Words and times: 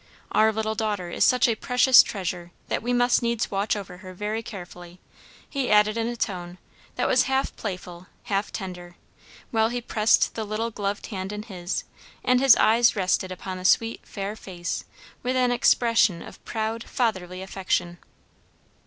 Our 0.31 0.51
little 0.51 0.73
daughter 0.73 1.11
is 1.11 1.23
such 1.23 1.47
a 1.47 1.53
precious 1.53 2.01
treasure 2.01 2.51
that 2.69 2.81
we 2.81 2.91
must 2.91 3.21
needs 3.21 3.51
watch 3.51 3.75
over 3.75 3.97
her 3.97 4.15
very 4.15 4.41
carefully," 4.41 4.99
he 5.47 5.69
added 5.69 5.95
in 5.95 6.07
a 6.07 6.15
tone 6.15 6.57
that 6.95 7.07
was 7.07 7.25
half 7.29 7.55
playful, 7.55 8.07
half 8.23 8.51
tender, 8.51 8.95
while 9.51 9.69
he 9.69 9.79
pressed 9.79 10.33
the 10.33 10.43
little 10.43 10.71
gloved 10.71 11.05
hand 11.05 11.31
in 11.31 11.43
his, 11.43 11.83
and 12.23 12.39
his 12.39 12.55
eyes 12.55 12.95
rested 12.95 13.31
upon 13.31 13.59
the 13.59 13.63
sweet 13.65 13.99
fair 14.03 14.35
face 14.35 14.85
with 15.21 15.35
an 15.35 15.51
expression 15.51 16.23
of 16.23 16.43
proud 16.45 16.83
fatherly 16.85 17.43
affection. 17.43 17.99